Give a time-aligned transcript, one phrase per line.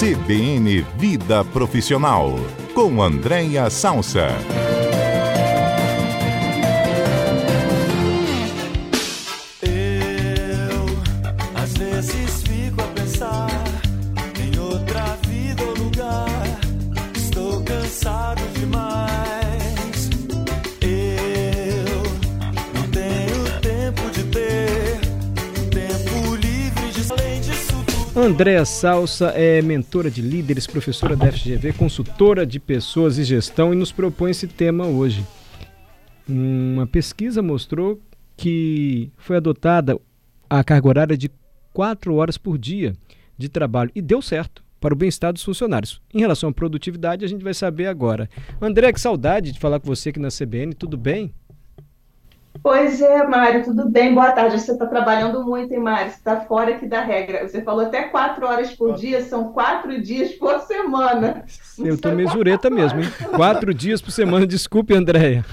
[0.00, 2.32] CBN Vida Profissional,
[2.74, 4.28] com Andréia Salsa.
[28.30, 33.76] Andréa Salsa é mentora de líderes, professora da FGV, consultora de pessoas e gestão e
[33.76, 35.26] nos propõe esse tema hoje.
[36.28, 38.00] Uma pesquisa mostrou
[38.36, 39.98] que foi adotada
[40.48, 41.28] a carga horária de
[41.72, 42.92] 4 horas por dia
[43.36, 46.00] de trabalho e deu certo para o bem-estar dos funcionários.
[46.14, 48.30] Em relação à produtividade, a gente vai saber agora.
[48.62, 51.34] André, que saudade de falar com você aqui na CBN, tudo bem?
[52.62, 54.14] Pois é, Mário, tudo bem?
[54.14, 54.60] Boa tarde.
[54.60, 56.10] Você está trabalhando muito, hein, Mário?
[56.10, 57.48] Você está fora aqui da regra.
[57.48, 61.44] Você falou até quatro horas por dia, são quatro dias por semana.
[61.78, 63.08] Eu tô mesureta mesmo, hein?
[63.34, 65.44] Quatro dias por semana, desculpe, Andréia.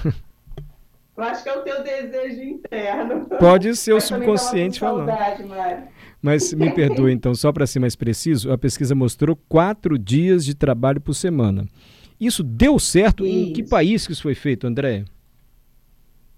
[1.16, 3.26] Eu acho que é o teu desejo interno.
[3.40, 5.08] Pode ser o subconsciente falando.
[5.08, 5.84] Saudade, Mário.
[6.20, 10.54] Mas me perdoe, então, só para ser mais preciso, a pesquisa mostrou quatro dias de
[10.54, 11.64] trabalho por semana.
[12.20, 13.24] Isso deu certo?
[13.24, 13.70] Em que Isso.
[13.70, 15.04] país que isso foi feito, André?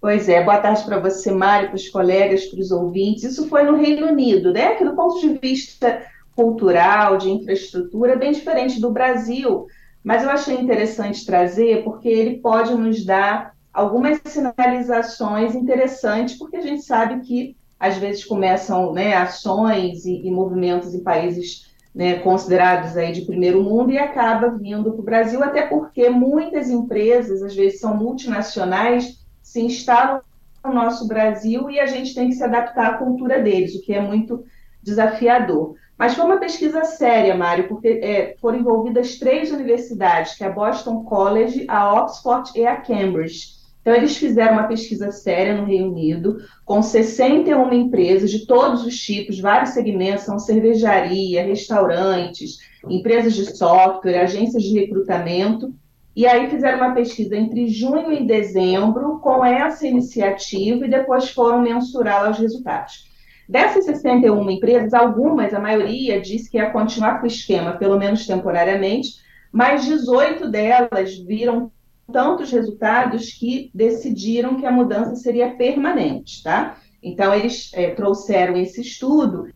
[0.01, 3.23] Pois é, boa tarde para você, Mário, para os colegas, para os ouvintes.
[3.23, 4.73] Isso foi no Reino Unido, né?
[4.73, 6.01] Que do ponto de vista
[6.35, 9.67] cultural, de infraestrutura, é bem diferente do Brasil.
[10.03, 16.61] Mas eu achei interessante trazer porque ele pode nos dar algumas sinalizações interessantes, porque a
[16.61, 22.97] gente sabe que às vezes começam, né, ações e, e movimentos em países né, considerados
[22.97, 27.55] aí de primeiro mundo e acaba vindo para o Brasil, até porque muitas empresas, às
[27.55, 29.20] vezes são multinacionais,
[29.51, 30.21] se instalam
[30.63, 33.93] no nosso Brasil e a gente tem que se adaptar à cultura deles, o que
[33.93, 34.45] é muito
[34.81, 35.75] desafiador.
[35.97, 40.51] Mas foi uma pesquisa séria, Mário, porque é, foram envolvidas três universidades, que é a
[40.51, 43.59] Boston College, a Oxford e a Cambridge.
[43.81, 48.97] Então, eles fizeram uma pesquisa séria no Reino Unido, com 61 empresas de todos os
[48.97, 55.73] tipos, vários segmentos, são cervejaria, restaurantes, empresas de software, agências de recrutamento,
[56.15, 61.61] e aí fizeram uma pesquisa entre junho e dezembro com essa iniciativa e depois foram
[61.61, 63.09] mensurar os resultados.
[63.47, 68.25] Dessas 61 empresas, algumas, a maioria, disse que ia continuar com o esquema, pelo menos
[68.25, 69.15] temporariamente,
[69.51, 71.71] mas 18 delas viram
[72.11, 76.77] tantos resultados que decidiram que a mudança seria permanente, tá?
[77.01, 79.47] Então, eles é, trouxeram esse estudo,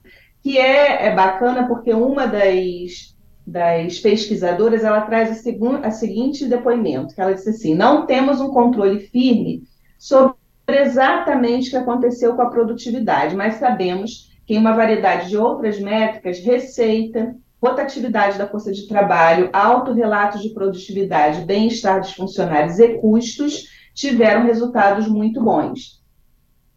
[0.42, 3.15] que é, é bacana porque uma das,
[3.46, 8.42] das pesquisadoras, ela traz a, segun, a seguinte depoimento, que ela disse assim, não temos
[8.42, 9.64] um controle firme
[10.00, 10.36] sobre
[10.68, 15.80] exatamente o que aconteceu com a produtividade, mas sabemos que em uma variedade de outras
[15.80, 23.68] métricas, receita, rotatividade da força de trabalho, autorrelatos de produtividade, bem-estar dos funcionários e custos
[23.94, 26.04] tiveram resultados muito bons.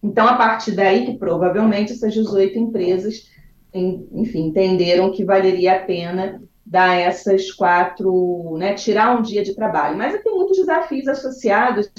[0.03, 3.29] Então, a partir daí que provavelmente essas 18 empresas,
[3.75, 6.41] enfim, entenderam que valeria a pena
[6.71, 9.97] dar essas quatro, né, tirar um dia de trabalho.
[9.97, 11.91] Mas tem muitos desafios associados,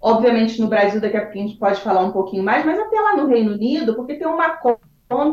[0.00, 2.96] obviamente no Brasil, daqui a pouco a gente pode falar um pouquinho mais, mas até
[3.00, 4.80] lá no Reino Unido, porque tem uma conta,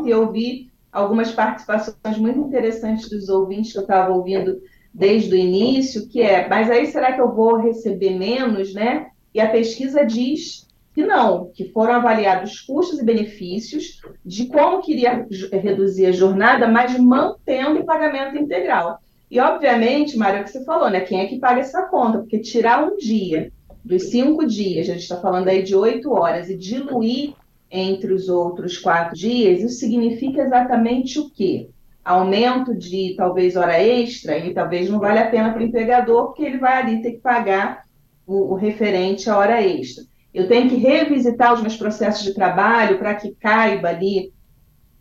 [0.06, 4.60] e eu vi algumas participações muito interessantes dos ouvintes que eu estava ouvindo
[4.94, 9.08] desde o início, que é, mas aí será que eu vou receber menos, né?
[9.34, 15.26] E a pesquisa diz que não, que foram avaliados custos e benefícios de como queria
[15.52, 18.98] reduzir a jornada, mas mantendo o pagamento integral.
[19.30, 21.00] E, obviamente, Mário, é o que você falou, né?
[21.00, 22.20] Quem é que paga essa conta?
[22.20, 23.52] Porque tirar um dia
[23.84, 27.34] dos cinco dias, a gente está falando aí de oito horas, e diluir
[27.70, 31.68] entre os outros quatro dias, isso significa exatamente o quê?
[32.02, 36.44] Aumento de talvez hora extra, e talvez não vale a pena para o empregador, porque
[36.44, 37.82] ele vai ali ter que pagar
[38.26, 40.04] o, o referente à hora extra.
[40.36, 44.34] Eu tenho que revisitar os meus processos de trabalho para que caiba ali,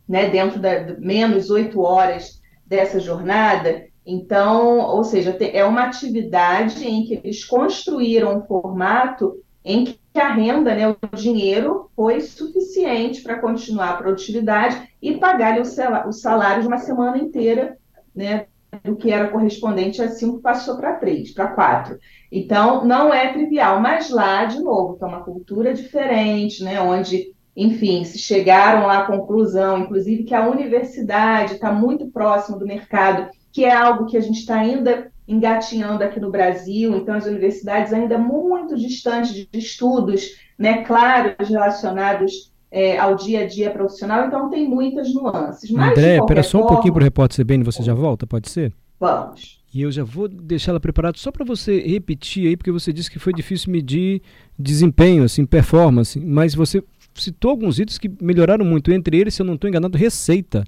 [0.08, 3.84] né, dentro da menos oito horas dessa jornada.
[4.06, 10.32] Então, ou seja, é uma atividade em que eles construíram um formato em que a
[10.32, 16.68] renda, né, o dinheiro, foi suficiente para continuar a produtividade e pagar o salário de
[16.70, 17.78] uma semana inteira,
[18.16, 18.46] né,
[18.86, 22.00] do que era correspondente a cinco passou para três, para quatro.
[22.36, 27.34] Então, não é trivial, mas lá, de novo, que é uma cultura diferente, né, onde,
[27.56, 33.64] enfim, se chegaram à conclusão, inclusive, que a universidade está muito próxima do mercado, que
[33.64, 38.18] é algo que a gente está ainda engatinhando aqui no Brasil, então as universidades ainda
[38.18, 44.68] muito distantes de estudos, né, claros relacionados é, ao dia a dia profissional, então tem
[44.68, 45.72] muitas nuances.
[45.72, 48.74] Mas, André, espera só um pouquinho para o repórter CBN, você já volta, pode ser?
[49.00, 49.60] Vamos.
[49.74, 53.12] E eu já vou deixar ela preparada só para você repetir aí, porque você disse
[53.12, 54.22] que foi difícil medir
[54.58, 56.82] desempenho, assim, performance, mas você
[57.14, 60.64] citou alguns itens que melhoraram muito, entre eles, se eu não estou enganado, receita.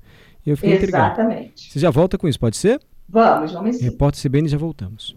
[0.45, 1.39] Eu fiquei Exatamente.
[1.39, 1.51] Intrigado.
[1.55, 2.79] Você já volta com isso, pode ser?
[3.07, 3.85] Vamos, vamos sim.
[3.85, 5.15] Repórter CBN e já voltamos.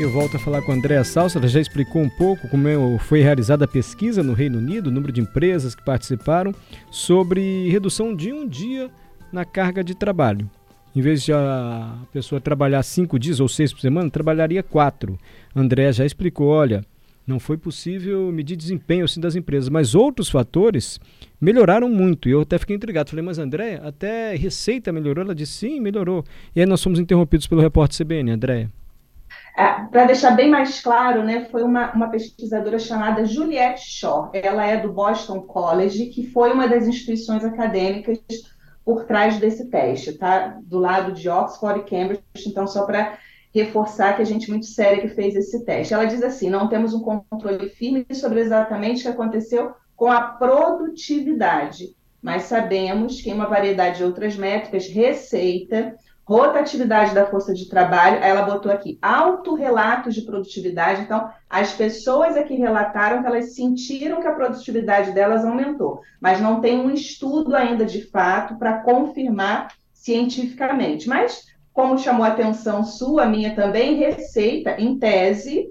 [0.00, 2.98] Eu volto a falar com a Andréa Salsa, ela já explicou um pouco como é
[2.98, 6.54] foi realizada a pesquisa no Reino Unido, o número de empresas que participaram,
[6.90, 8.90] sobre redução de um dia
[9.32, 10.50] na carga de trabalho.
[10.94, 15.18] Em vez de a pessoa trabalhar cinco dias ou seis por semana, trabalharia quatro.
[15.56, 16.84] André já explicou, olha,
[17.26, 21.00] não foi possível medir desempenho assim das empresas, mas outros fatores
[21.40, 22.28] melhoraram muito.
[22.28, 23.10] E eu até fiquei intrigado.
[23.10, 25.24] Falei, mas André, até receita melhorou?
[25.24, 26.24] Ela disse, sim, melhorou.
[26.54, 28.70] E aí nós fomos interrompidos pelo repórter CBN, Andréia.
[29.56, 34.30] É, Para deixar bem mais claro, né, foi uma, uma pesquisadora chamada Juliette Shaw.
[34.32, 38.18] Ela é do Boston College, que foi uma das instituições acadêmicas
[38.84, 40.58] por trás desse teste, tá?
[40.62, 43.18] Do lado de Oxford e Cambridge, então só para
[43.54, 45.94] reforçar que a gente muito séria que fez esse teste.
[45.94, 50.20] Ela diz assim: não temos um controle firme sobre exatamente o que aconteceu com a
[50.20, 55.94] produtividade, mas sabemos que em uma variedade de outras métricas, receita,
[56.32, 61.02] rotatividade da força de trabalho, ela botou aqui autorrelatos de produtividade.
[61.02, 66.62] Então, as pessoas aqui relataram que elas sentiram que a produtividade delas aumentou, mas não
[66.62, 71.06] tem um estudo ainda de fato para confirmar cientificamente.
[71.06, 75.68] Mas, como chamou a atenção sua, minha também, receita, em tese,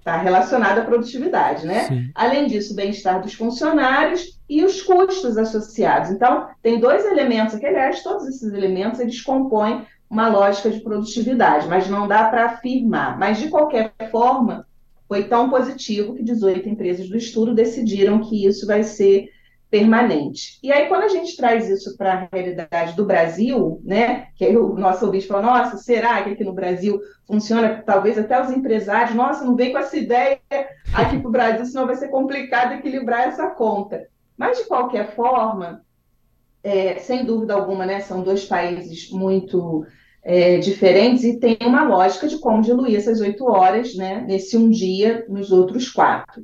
[0.00, 1.84] está relacionada à produtividade, né?
[1.84, 2.10] Sim.
[2.14, 6.10] Além disso, o bem-estar dos funcionários e os custos associados.
[6.10, 11.68] Então, tem dois elementos aqui, aliás, todos esses elementos, eles compõem uma lógica de produtividade,
[11.68, 13.18] mas não dá para afirmar.
[13.18, 14.66] Mas, de qualquer forma,
[15.06, 19.28] foi tão positivo que 18 empresas do estudo decidiram que isso vai ser
[19.70, 20.58] permanente.
[20.62, 24.56] E aí, quando a gente traz isso para a realidade do Brasil, né, que aí
[24.56, 27.82] o nosso ouvinte falou, nossa, será que aqui no Brasil funciona?
[27.86, 30.40] Talvez até os empresários, nossa, não vem com essa ideia
[30.92, 34.08] aqui para o Brasil, senão vai ser complicado equilibrar essa conta.
[34.36, 35.82] Mas, de qualquer forma,
[36.64, 39.86] é, sem dúvida alguma, né, são dois países muito
[40.22, 44.68] é, diferentes e tem uma lógica de como diluir essas oito horas, né, nesse um
[44.68, 46.42] dia, nos outros quatro.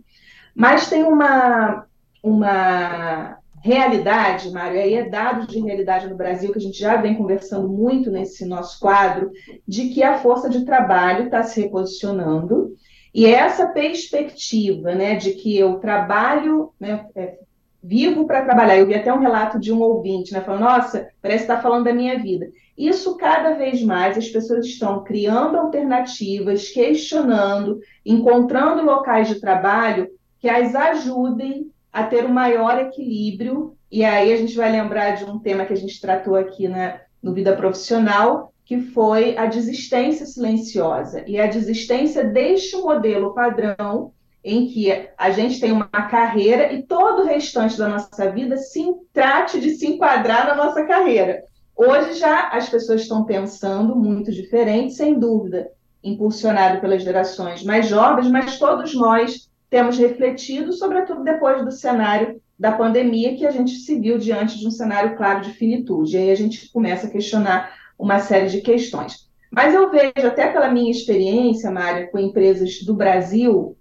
[0.55, 1.87] Mas tem uma,
[2.27, 7.15] uma realidade, Mário, aí é dados de realidade no Brasil, que a gente já vem
[7.15, 9.31] conversando muito nesse nosso quadro,
[9.67, 12.75] de que a força de trabalho está se reposicionando,
[13.15, 17.39] e essa perspectiva né, de que eu trabalho, né, é,
[17.83, 21.47] vivo para trabalhar, eu vi até um relato de um ouvinte, né, falando, nossa, parece
[21.47, 22.49] que está falando da minha vida.
[22.77, 30.09] Isso cada vez mais as pessoas estão criando alternativas, questionando, encontrando locais de trabalho
[30.41, 33.77] que as ajudem a ter um maior equilíbrio.
[33.91, 37.01] E aí a gente vai lembrar de um tema que a gente tratou aqui na,
[37.23, 41.25] no Vida Profissional, que foi a desistência silenciosa.
[41.27, 44.13] E a desistência deste modelo padrão
[44.43, 48.85] em que a gente tem uma carreira e todo o restante da nossa vida se
[49.13, 51.43] trate de se enquadrar na nossa carreira.
[51.75, 55.69] Hoje já as pessoas estão pensando muito diferente, sem dúvida,
[56.03, 62.73] impulsionado pelas gerações mais jovens, mas todos nós temos refletido, sobretudo depois do cenário da
[62.73, 66.17] pandemia, que a gente se viu diante de um cenário claro de finitude.
[66.17, 69.27] E aí a gente começa a questionar uma série de questões.
[69.51, 73.77] Mas eu vejo, até pela minha experiência, Mária, com empresas do Brasil,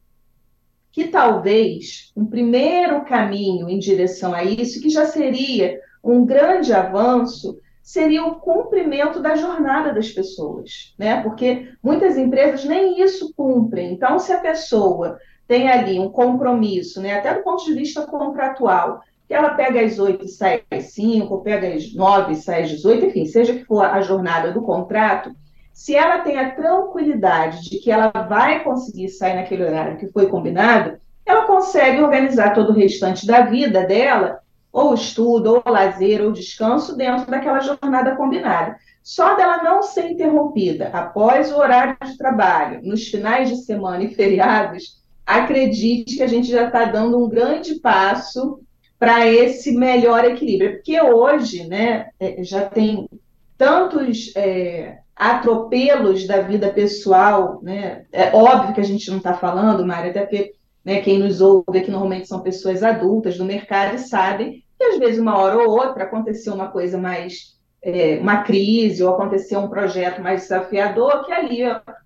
[0.92, 7.60] que talvez um primeiro caminho em direção a isso, que já seria um grande avanço,
[7.82, 11.22] seria o cumprimento da jornada das pessoas, né?
[11.22, 13.94] Porque muitas empresas nem isso cumprem.
[13.94, 19.02] Então, se a pessoa tem ali um compromisso, né, até do ponto de vista contratual,
[19.28, 22.64] que ela pega às 8 e sai às 5, ou pega às 9 e sai
[22.64, 25.32] às 18, enfim, seja que for a jornada do contrato,
[25.74, 30.28] se ela tem a tranquilidade de que ela vai conseguir sair naquele horário que foi
[30.28, 34.40] combinado, ela consegue organizar todo o restante da vida dela,
[34.72, 38.78] ou estudo, ou lazer, ou descanso, dentro daquela jornada combinada.
[39.02, 44.14] Só dela não ser interrompida após o horário de trabalho, nos finais de semana e
[44.14, 48.60] feriados, acredite que a gente já está dando um grande passo
[49.00, 50.74] para esse melhor equilíbrio.
[50.74, 53.10] Porque hoje, né, é, já tem
[53.58, 58.05] tantos é, atropelos da vida pessoal, né?
[58.12, 60.53] É óbvio que a gente não está falando, Mária, até porque
[60.84, 65.00] né, quem nos ouve aqui normalmente são pessoas adultas do mercado e sabem que às
[65.00, 67.55] vezes uma hora ou outra aconteceu uma coisa mais
[67.86, 71.60] é, uma crise ou aconteceu um projeto mais desafiador que ali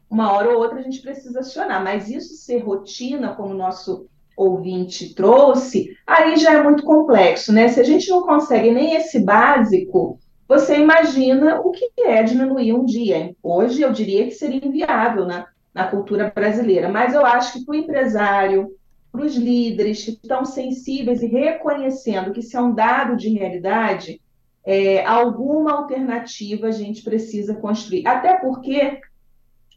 [0.09, 4.05] uma hora ou outra a gente precisa acionar, mas isso ser rotina, como o nosso
[4.35, 7.69] ouvinte trouxe, aí já é muito complexo, né?
[7.69, 12.85] Se a gente não consegue nem esse básico, você imagina o que é diminuir um
[12.85, 13.33] dia.
[13.41, 17.73] Hoje eu diria que seria inviável na, na cultura brasileira, mas eu acho que para
[17.73, 18.71] o empresário,
[19.11, 24.21] para os líderes que estão sensíveis e reconhecendo que isso é um dado de realidade,
[24.65, 28.07] é, alguma alternativa a gente precisa construir.
[28.07, 28.99] Até porque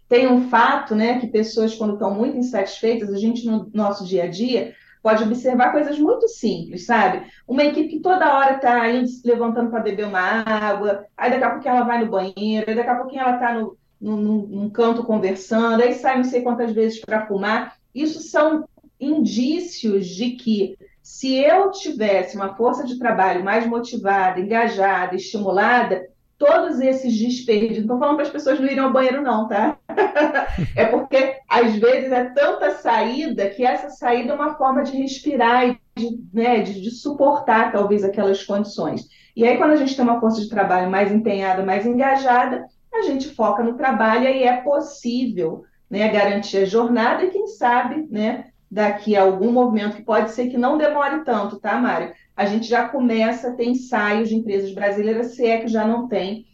[0.08, 4.24] tem um fato, né, que pessoas, quando estão muito insatisfeitas, a gente no nosso dia
[4.24, 7.26] a dia pode observar coisas muito simples, sabe?
[7.48, 11.44] Uma equipe que toda hora está indo se levantando para beber uma água, aí daqui
[11.44, 14.70] a pouco ela vai no banheiro, aí daqui a pouco ela está no, no, num
[14.70, 17.76] canto conversando, aí sai não sei quantas vezes para fumar.
[17.94, 18.68] Isso são
[19.00, 26.06] indícios de que se eu tivesse uma força de trabalho mais motivada, engajada, estimulada,
[26.38, 29.78] todos esses desperdícios, não estou falando para as pessoas não irem ao banheiro, não, tá?
[30.74, 35.68] é porque às vezes é tanta saída que essa saída é uma forma de respirar
[35.68, 39.08] e de, né, de, de suportar talvez aquelas condições.
[39.36, 43.02] E aí, quando a gente tem uma força de trabalho mais empenhada, mais engajada, a
[43.02, 48.46] gente foca no trabalho e é possível né, garantir a jornada e, quem sabe, né,
[48.72, 52.12] daqui a algum movimento, que pode ser que não demore tanto, tá, Mário?
[52.36, 56.08] a gente já começa a ter ensaios de empresas brasileiras, se é que já não
[56.08, 56.46] tem,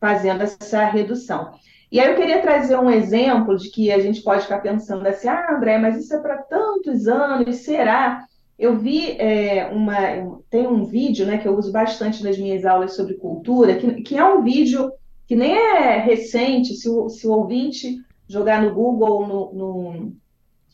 [0.00, 1.52] fazendo essa redução.
[1.90, 5.28] E aí eu queria trazer um exemplo de que a gente pode ficar pensando assim,
[5.28, 8.24] ah, André, mas isso é para tantos anos, será?
[8.58, 10.40] Eu vi é, uma.
[10.50, 14.18] Tem um vídeo né, que eu uso bastante nas minhas aulas sobre cultura, que, que
[14.18, 14.92] é um vídeo
[15.26, 17.96] que nem é recente, se o, se o ouvinte
[18.28, 20.12] jogar no Google, no, no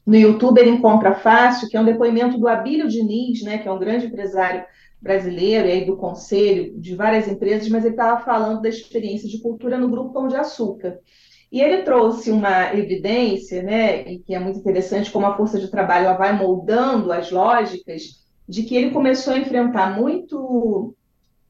[0.07, 3.73] no YouTube ele encontra fácil, que é um depoimento do Abílio Diniz, né, que é
[3.73, 4.64] um grande empresário
[5.00, 9.40] brasileiro e aí do conselho de várias empresas, mas ele estava falando da experiência de
[9.40, 10.99] cultura no Grupo Pão de Açúcar.
[11.50, 15.71] E ele trouxe uma evidência, né, e que é muito interessante, como a força de
[15.71, 20.95] trabalho ela vai moldando as lógicas, de que ele começou a enfrentar muito,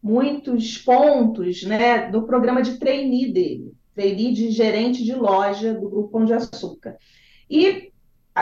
[0.02, 6.08] muitos pontos né, do programa de trainee dele, trainee de gerente de loja do Grupo
[6.08, 6.96] Pão de Açúcar.
[7.48, 7.89] E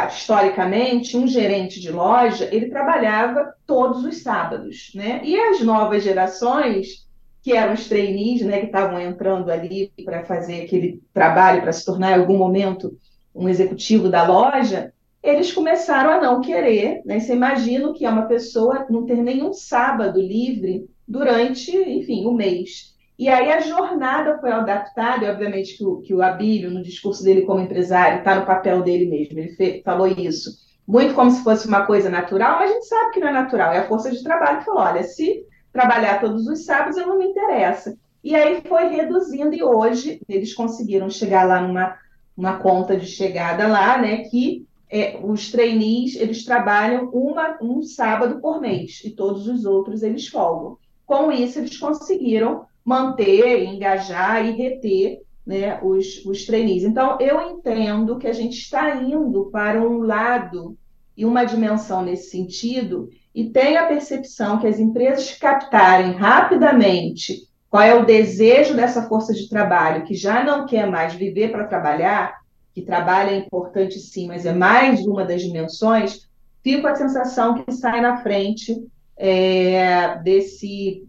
[0.09, 5.21] historicamente, um gerente de loja, ele trabalhava todos os sábados, né?
[5.25, 7.07] E as novas gerações,
[7.43, 11.85] que eram os trainees, né, que estavam entrando ali para fazer aquele trabalho, para se
[11.85, 12.97] tornar em algum momento
[13.35, 14.93] um executivo da loja,
[15.23, 17.19] eles começaram a não querer, né?
[17.19, 22.95] Você imagina que é uma pessoa não ter nenhum sábado livre durante, enfim, o mês.
[23.19, 27.25] E aí a jornada foi adaptada, e obviamente que o, que o Abílio, no discurso
[27.25, 30.53] dele como empresário, está no papel dele mesmo, ele fez, falou isso,
[30.87, 33.73] muito como se fosse uma coisa natural, mas a gente sabe que não é natural,
[33.73, 37.19] é a força de trabalho que falou, olha, se trabalhar todos os sábados, eu não
[37.19, 37.99] me interessa.
[38.23, 41.97] E aí foi reduzindo, e hoje eles conseguiram chegar lá numa
[42.37, 48.41] uma conta de chegada lá, né, que é, os trainees, eles trabalham uma, um sábado
[48.41, 50.79] por mês, e todos os outros eles folgam.
[51.05, 56.85] Com isso, eles conseguiram manter, engajar e reter né, os, os trainees.
[56.85, 60.75] Então, eu entendo que a gente está indo para um lado
[61.15, 67.83] e uma dimensão nesse sentido, e tem a percepção que as empresas captarem rapidamente qual
[67.83, 72.39] é o desejo dessa força de trabalho, que já não quer mais viver para trabalhar,
[72.75, 76.27] que trabalho é importante sim, mas é mais uma das dimensões,
[76.63, 78.77] fico com a sensação que sai na frente
[79.17, 81.03] é, desse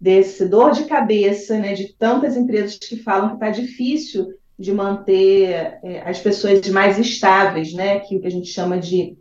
[0.00, 5.78] desse dor de cabeça, né, de tantas empresas que falam que está difícil de manter
[5.82, 9.16] é, as pessoas mais estáveis, né, que o que a gente chama de,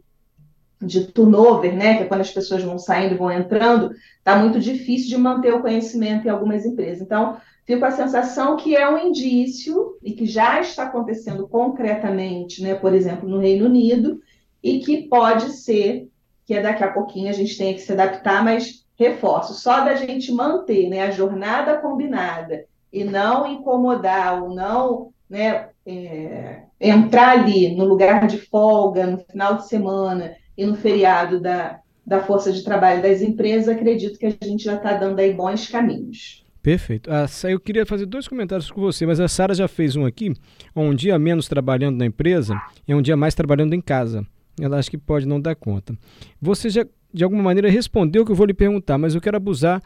[0.82, 4.60] de turnover, né, que é quando as pessoas vão saindo e vão entrando, está muito
[4.60, 7.02] difícil de manter o conhecimento em algumas empresas.
[7.02, 12.62] Então, fico com a sensação que é um indício e que já está acontecendo concretamente,
[12.62, 14.22] né, por exemplo, no Reino Unido,
[14.62, 16.08] e que pode ser
[16.46, 20.32] que daqui a pouquinho a gente tenha que se adaptar, mas reforço, só da gente
[20.32, 27.86] manter né, a jornada combinada e não incomodar ou não né, é, entrar ali no
[27.86, 33.02] lugar de folga, no final de semana e no feriado da, da força de trabalho
[33.02, 36.46] das empresas, acredito que a gente já está dando aí bons caminhos.
[36.62, 37.12] Perfeito.
[37.12, 40.34] Ah, eu queria fazer dois comentários com você, mas a Sara já fez um aqui,
[40.76, 44.26] um dia menos trabalhando na empresa e um dia mais trabalhando em casa.
[44.60, 45.96] Ela acha que pode não dar conta.
[46.42, 49.38] Você já de alguma maneira, respondeu o que eu vou lhe perguntar, mas eu quero
[49.38, 49.82] abusar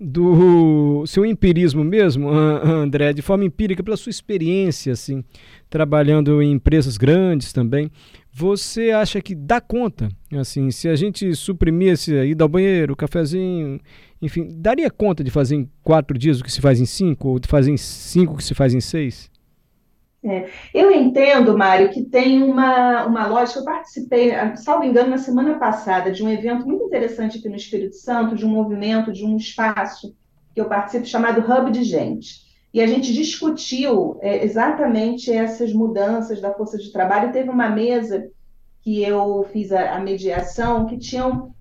[0.00, 5.22] do seu empirismo mesmo, André, de forma empírica, pela sua experiência, assim,
[5.70, 7.88] trabalhando em empresas grandes também.
[8.32, 13.78] Você acha que dá conta, assim, se a gente suprimisse a ida ao banheiro, cafezinho,
[14.20, 17.38] enfim, daria conta de fazer em quatro dias o que se faz em cinco, ou
[17.38, 19.30] de fazer em cinco o que se faz em seis?
[20.24, 23.58] É, eu entendo, Mário, que tem uma, uma lógica.
[23.60, 27.96] Eu participei, salvo engano, na semana passada, de um evento muito interessante aqui no Espírito
[27.96, 30.14] Santo, de um movimento, de um espaço
[30.54, 32.42] que eu participo, chamado Hub de Gente.
[32.72, 37.32] E a gente discutiu é, exatamente essas mudanças da força de trabalho.
[37.32, 38.30] Teve uma mesa
[38.80, 41.52] que eu fiz a, a mediação, que tinham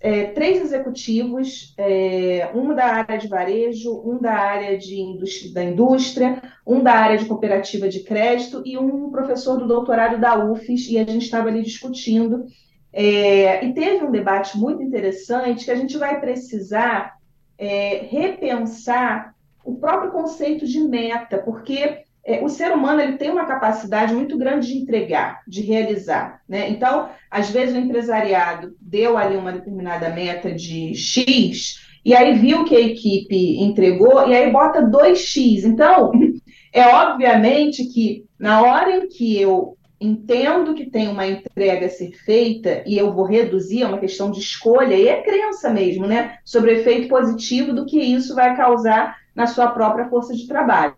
[0.00, 5.64] é, três executivos, é, um da área de varejo, um da área de indústria, da
[5.64, 10.88] indústria, um da área de cooperativa de crédito e um professor do doutorado da UFES,
[10.88, 12.46] e a gente estava ali discutindo.
[12.92, 17.16] É, e teve um debate muito interessante que a gente vai precisar
[17.58, 23.46] é, repensar o próprio conceito de meta, porque é, o ser humano ele tem uma
[23.46, 26.42] capacidade muito grande de entregar, de realizar.
[26.46, 26.68] Né?
[26.68, 32.66] Então, às vezes o empresariado deu ali uma determinada meta de X, e aí viu
[32.66, 35.64] que a equipe entregou, e aí bota 2X.
[35.64, 36.12] Então,
[36.70, 42.12] é obviamente que na hora em que eu entendo que tem uma entrega a ser
[42.12, 46.36] feita e eu vou reduzir, é uma questão de escolha, e é crença mesmo, né?
[46.44, 50.94] Sobre o efeito positivo do que isso vai causar na sua própria força de trabalho.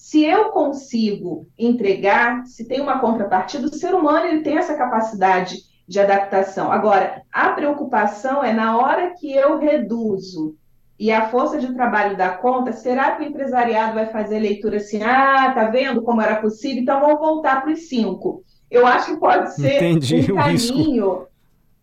[0.00, 5.58] Se eu consigo entregar, se tem uma contrapartida, o ser humano ele tem essa capacidade
[5.86, 6.72] de adaptação.
[6.72, 10.56] Agora, a preocupação é na hora que eu reduzo
[10.98, 15.02] e a força de trabalho dá conta, será que o empresariado vai fazer leitura assim,
[15.02, 18.42] ah, tá vendo como era possível, então vamos voltar para os cinco.
[18.70, 21.26] Eu acho que pode ser Entendi, um caminho,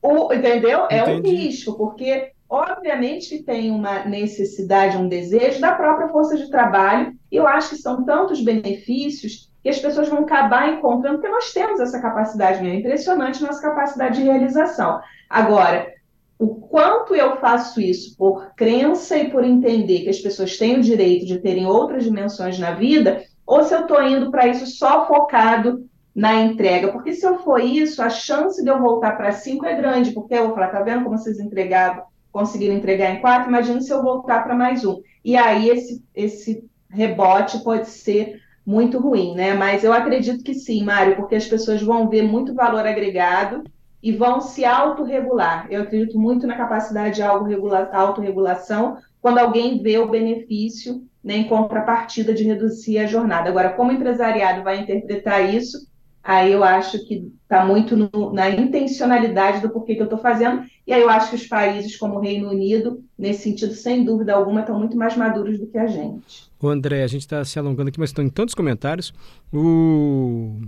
[0.01, 0.87] o, entendeu?
[0.89, 7.13] É um risco, porque Obviamente tem uma necessidade, um desejo da própria força de trabalho,
[7.29, 11.51] e eu acho que são tantos benefícios que as pessoas vão acabar encontrando, porque nós
[11.51, 15.01] temos essa capacidade, é impressionante nossa capacidade de realização.
[15.29, 15.91] Agora,
[16.39, 20.81] o quanto eu faço isso por crença e por entender que as pessoas têm o
[20.81, 25.05] direito de terem outras dimensões na vida, ou se eu estou indo para isso só
[25.05, 25.85] focado
[26.15, 29.75] na entrega, porque se eu for isso, a chance de eu voltar para cinco é
[29.75, 32.05] grande, porque eu vou falar, tá vendo como vocês entregavam
[32.37, 35.01] conseguiram entregar em quatro, imagina se eu voltar para mais um.
[35.25, 39.55] E aí esse, esse rebote pode ser muito ruim, né?
[39.55, 43.63] Mas eu acredito que sim, Mário, porque as pessoas vão ver muito valor agregado
[44.03, 45.65] e vão se autorregular.
[45.71, 52.35] Eu acredito muito na capacidade de autorregulação quando alguém vê o benefício né, em contrapartida
[52.35, 53.49] de reduzir a jornada.
[53.49, 55.87] Agora, como o empresariado vai interpretar isso,
[56.27, 60.65] aí eu acho que está muito no, na intencionalidade do porquê que eu estou fazendo,
[60.85, 64.33] e aí eu acho que os países como o Reino Unido, nesse sentido, sem dúvida
[64.33, 66.51] alguma, estão muito mais maduros do que a gente.
[66.61, 69.13] O André, a gente está se alongando aqui, mas estão em tantos comentários.
[69.53, 70.59] O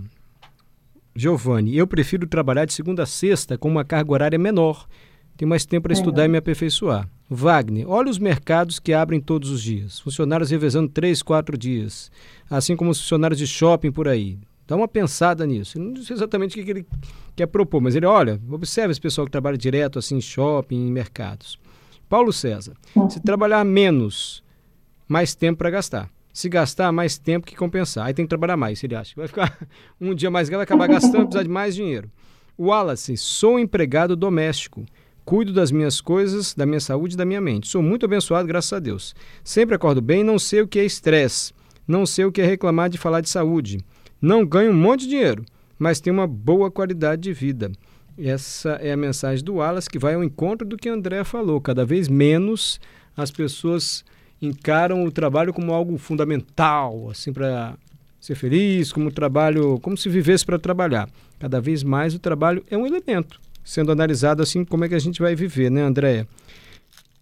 [1.14, 4.86] Giovanni, eu prefiro trabalhar de segunda a sexta com uma carga horária menor.
[5.36, 6.24] Tenho mais tempo para estudar é.
[6.24, 7.06] e me aperfeiçoar.
[7.28, 10.00] Wagner, olha os mercados que abrem todos os dias.
[10.00, 12.10] Funcionários revezando três, quatro dias.
[12.48, 14.38] Assim como os funcionários de shopping por aí.
[14.70, 15.80] Dá uma pensada nisso.
[15.80, 16.86] não sei exatamente o que, ele
[17.34, 20.92] quer propor, mas ele, olha, observe esse pessoal que trabalha direto assim em shopping, em
[20.92, 21.58] mercados.
[22.08, 22.74] Paulo César,
[23.08, 24.44] se trabalhar menos,
[25.08, 26.08] mais tempo para gastar.
[26.32, 28.06] Se gastar, mais tempo que compensar.
[28.06, 29.12] Aí tem que trabalhar mais, ele acha.
[29.16, 29.58] Vai ficar
[30.00, 32.08] um dia mais, vai acabar gastando, precisar de mais dinheiro.
[32.56, 34.86] Wallace, sou empregado doméstico.
[35.24, 37.66] Cuido das minhas coisas, da minha saúde e da minha mente.
[37.66, 39.16] Sou muito abençoado, graças a Deus.
[39.42, 41.52] Sempre acordo bem, não sei o que é estresse.
[41.88, 43.80] Não sei o que é reclamar de falar de saúde.
[44.20, 45.44] Não ganha um monte de dinheiro,
[45.78, 47.72] mas tem uma boa qualidade de vida.
[48.18, 51.60] Essa é a mensagem do Wallace que vai ao encontro do que André falou.
[51.60, 52.78] Cada vez menos
[53.16, 54.04] as pessoas
[54.42, 57.76] encaram o trabalho como algo fundamental, assim para
[58.20, 61.08] ser feliz, como trabalho, como se vivesse para trabalhar.
[61.38, 64.98] Cada vez mais o trabalho é um elemento, sendo analisado assim como é que a
[64.98, 66.28] gente vai viver, né, Andréia?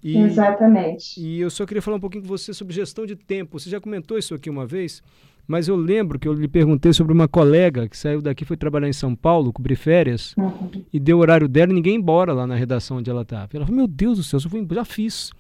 [0.02, 1.20] E, Exatamente.
[1.20, 3.58] E eu só queria falar um pouquinho com você sobre gestão de tempo.
[3.58, 5.02] Você já comentou isso aqui uma vez?
[5.48, 8.86] Mas eu lembro que eu lhe perguntei sobre uma colega que saiu daqui, foi trabalhar
[8.86, 10.70] em São Paulo, cobrir férias, uhum.
[10.92, 13.48] e deu o horário dela e ninguém embora lá na redação onde ela estava.
[13.54, 15.30] Ela falou, meu Deus do céu, eu fui, já fiz.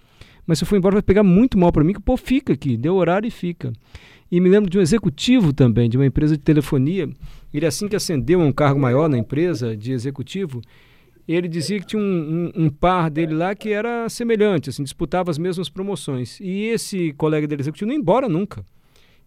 [0.46, 2.54] Mas se eu for embora vai pegar muito mal para mim, que o povo fica
[2.54, 3.70] aqui, deu horário e fica.
[4.32, 7.06] E me lembro de um executivo também, de uma empresa de telefonia.
[7.52, 10.62] Ele, assim que ascendeu a um cargo maior na empresa de executivo,
[11.26, 15.30] ele dizia que tinha um, um, um, par dele lá que era semelhante, assim, disputava
[15.30, 16.40] as mesmas promoções.
[16.40, 18.64] E esse colega dele executivo não ia embora nunca.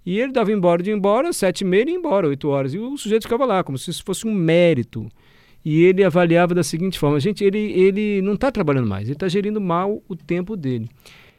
[0.05, 2.73] E ele dava embora de embora, sete e meia e embora, oito horas.
[2.73, 5.07] E o sujeito ficava lá, como se isso fosse um mérito.
[5.63, 9.27] E ele avaliava da seguinte forma: gente, ele, ele não está trabalhando mais, ele está
[9.27, 10.89] gerindo mal o tempo dele.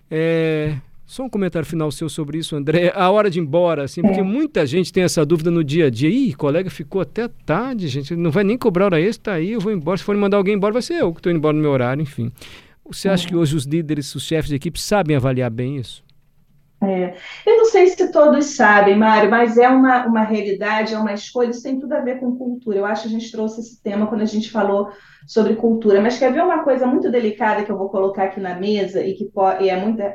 [0.08, 2.92] É, só um comentário final seu sobre isso, André.
[2.96, 5.90] A hora de ir embora, assim, porque muita gente tem essa dúvida no dia a
[5.90, 6.08] dia.
[6.08, 9.60] Ih, colega ficou até tarde, gente, não vai nem cobrar hora extra, tá aí eu
[9.60, 9.98] vou embora.
[9.98, 12.00] Se for mandar alguém embora, vai ser eu que estou indo embora no meu horário,
[12.00, 12.30] enfim.
[12.88, 16.04] Você acha que hoje os líderes, os chefes de equipe sabem avaliar bem isso?
[16.84, 17.14] É.
[17.46, 21.50] Eu não sei se todos sabem, Mário, mas é uma, uma realidade, é uma escolha,
[21.50, 22.78] isso tem tudo a ver com cultura.
[22.78, 24.90] Eu acho que a gente trouxe esse tema quando a gente falou
[25.24, 26.00] sobre cultura.
[26.00, 29.14] Mas quer ver uma coisa muito delicada que eu vou colocar aqui na mesa e
[29.14, 30.12] que e é muita.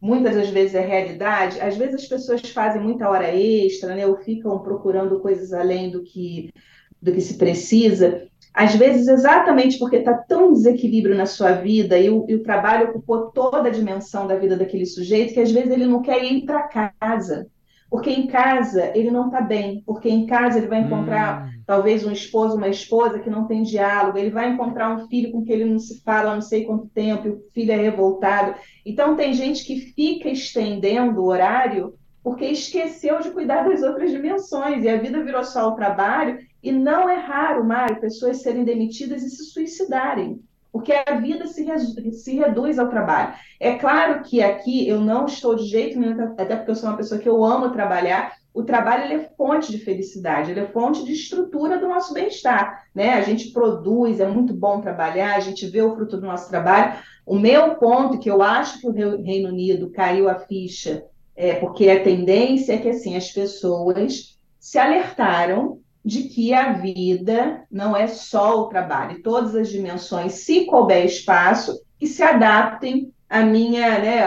[0.00, 4.16] muitas das vezes é realidade, às vezes as pessoas fazem muita hora extra, né, ou
[4.16, 6.52] ficam procurando coisas além do que,
[7.00, 8.28] do que se precisa.
[8.54, 12.90] Às vezes, exatamente porque está tão desequilíbrio na sua vida e o, e o, trabalho
[12.90, 16.44] ocupou toda a dimensão da vida daquele sujeito que às vezes ele não quer ir
[16.44, 17.46] para casa.
[17.88, 21.62] Porque em casa ele não está bem, porque em casa ele vai encontrar hum.
[21.66, 25.44] talvez um esposo, uma esposa que não tem diálogo, ele vai encontrar um filho com
[25.44, 28.54] quem ele não se fala há não sei quanto tempo, e o filho é revoltado.
[28.84, 34.84] Então tem gente que fica estendendo o horário porque esqueceu de cuidar das outras dimensões,
[34.84, 39.22] e a vida virou só o trabalho, e não é raro, Mário, pessoas serem demitidas
[39.22, 40.40] e se suicidarem
[40.72, 41.66] porque a vida se,
[42.12, 43.34] se reduz ao trabalho.
[43.60, 46.96] É claro que aqui eu não estou de jeito nenhum, até porque eu sou uma
[46.96, 51.12] pessoa que eu amo trabalhar, o trabalho é fonte de felicidade, ele é fonte de
[51.12, 52.86] estrutura do nosso bem-estar.
[52.94, 53.14] Né?
[53.14, 56.98] A gente produz, é muito bom trabalhar, a gente vê o fruto do nosso trabalho.
[57.24, 61.04] O meu ponto, que eu acho que o Reino Unido caiu a ficha,
[61.36, 67.62] é, porque a tendência é que assim, as pessoas se alertaram de que a vida
[67.70, 73.42] não é só o trabalho, todas as dimensões, se couber espaço, que se adaptem à
[73.42, 74.20] minha, né,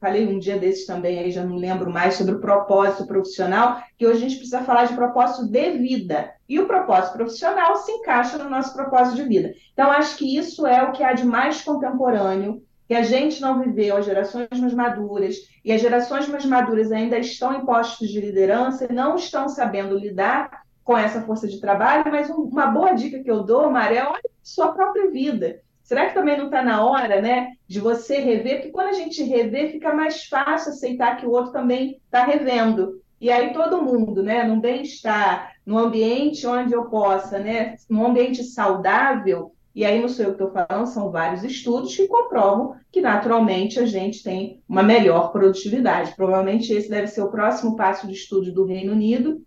[0.00, 4.06] falei um dia desses também, aí já não lembro mais, sobre o propósito profissional, que
[4.06, 8.36] hoje a gente precisa falar de propósito de vida, e o propósito profissional se encaixa
[8.36, 9.54] no nosso propósito de vida.
[9.72, 13.58] Então, acho que isso é o que há de mais contemporâneo, que a gente não
[13.58, 18.20] viveu, as gerações mais maduras, e as gerações mais maduras ainda estão em postos de
[18.20, 23.22] liderança e não estão sabendo lidar com essa força de trabalho, mas uma boa dica
[23.22, 25.60] que eu dou, Maria, é olha sua própria vida.
[25.82, 28.56] Será que também não está na hora, né, de você rever?
[28.56, 33.00] Porque quando a gente rever, fica mais fácil aceitar que o outro também está revendo.
[33.20, 38.42] E aí todo mundo, né, num bem-estar, num ambiente onde eu possa, né, num ambiente
[38.42, 43.00] saudável, e aí não sou eu que estou falando, são vários estudos que comprovam que
[43.00, 46.14] naturalmente a gente tem uma melhor produtividade.
[46.14, 49.40] Provavelmente esse deve ser o próximo passo de estudo do Reino Unido,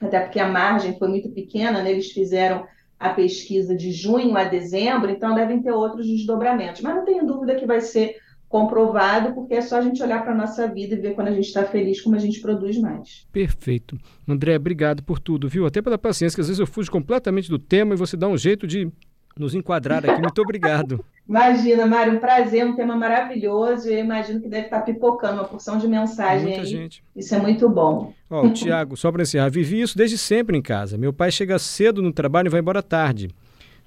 [0.00, 1.90] até porque a margem foi muito pequena, né?
[1.90, 2.66] eles fizeram
[2.98, 6.80] a pesquisa de junho a dezembro, então devem ter outros desdobramentos.
[6.80, 8.16] Mas não tenho dúvida que vai ser
[8.48, 11.32] comprovado, porque é só a gente olhar para a nossa vida e ver quando a
[11.32, 13.26] gente está feliz como a gente produz mais.
[13.30, 13.98] Perfeito.
[14.26, 15.66] André, obrigado por tudo, viu?
[15.66, 18.38] Até pela paciência, que às vezes eu fujo completamente do tema e você dá um
[18.38, 18.90] jeito de
[19.36, 20.20] nos enquadrar aqui.
[20.20, 21.04] Muito obrigado.
[21.28, 23.88] Imagina, Mário, um prazer, um tema maravilhoso.
[23.88, 26.66] Eu imagino que deve estar pipocando uma porção de mensagem Muita aí.
[26.66, 27.04] Gente.
[27.14, 28.14] Isso é muito bom.
[28.30, 30.96] Ó, oh, Tiago, só para encerrar, vivi isso desde sempre em casa.
[30.96, 33.28] Meu pai chega cedo no trabalho e vai embora tarde.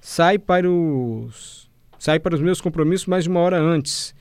[0.00, 4.14] Sai para os sai para os meus compromissos mais de uma hora antes.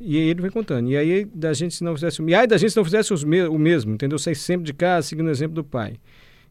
[0.00, 0.88] E aí ele vai contando.
[0.88, 3.42] E aí da gente se não fizesse e aí da gente se não fizesse me
[3.42, 4.18] o mesmo, entendeu?
[4.18, 5.96] Sai sempre de casa, seguindo o exemplo do pai.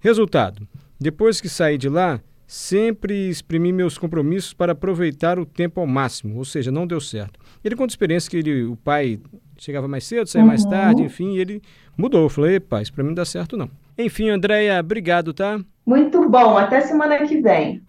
[0.02, 0.68] Resultado:
[1.00, 6.38] depois que saí de lá, Sempre exprimi meus compromissos para aproveitar o tempo ao máximo,
[6.38, 7.38] ou seja, não deu certo.
[7.62, 9.20] Ele conta experiência que ele, o pai
[9.58, 10.48] chegava mais cedo, saía uhum.
[10.48, 11.62] mais tarde, enfim, ele
[11.98, 12.24] mudou.
[12.24, 13.70] Eu falei, pai, isso para mim não dá certo não.
[13.98, 15.60] Enfim, Andréia, obrigado, tá?
[15.86, 17.84] Muito bom, até semana que vem.